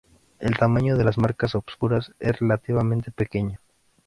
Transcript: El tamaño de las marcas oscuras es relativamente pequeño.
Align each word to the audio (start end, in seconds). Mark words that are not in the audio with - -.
El 0.39 0.57
tamaño 0.57 0.97
de 0.97 1.03
las 1.03 1.19
marcas 1.19 1.53
oscuras 1.53 2.11
es 2.17 2.39
relativamente 2.39 3.11
pequeño. 3.11 3.59